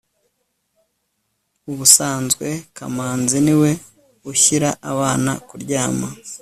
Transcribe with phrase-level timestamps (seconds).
[1.71, 3.71] ubusanzwe kamanzi niwe
[4.31, 6.07] ushyira abana kuryama